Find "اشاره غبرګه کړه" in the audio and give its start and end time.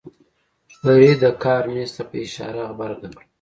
2.25-3.25